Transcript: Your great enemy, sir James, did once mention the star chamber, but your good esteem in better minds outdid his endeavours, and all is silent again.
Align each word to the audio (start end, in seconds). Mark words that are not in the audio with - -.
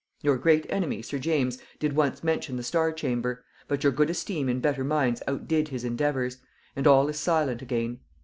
Your 0.23 0.37
great 0.39 0.65
enemy, 0.67 1.03
sir 1.03 1.19
James, 1.19 1.59
did 1.77 1.93
once 1.95 2.23
mention 2.23 2.57
the 2.57 2.63
star 2.63 2.91
chamber, 2.91 3.45
but 3.67 3.83
your 3.83 3.93
good 3.93 4.09
esteem 4.09 4.49
in 4.49 4.59
better 4.59 4.83
minds 4.83 5.21
outdid 5.27 5.67
his 5.67 5.83
endeavours, 5.83 6.39
and 6.75 6.87
all 6.87 7.07
is 7.07 7.19
silent 7.19 7.61
again. 7.61 7.99